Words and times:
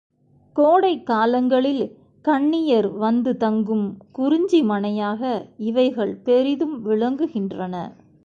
கோடைக் 0.55 1.05
காலங்களில் 1.05 1.97
கன்னியர் 2.21 2.87
வந்து 2.87 3.37
தங்கும் 3.37 3.97
குறிஞ்சிமனையாக 4.17 5.21
இவைகள் 5.57 6.15
பெரிதும் 6.15 6.85
விளங்குகின்றன. 6.85 7.75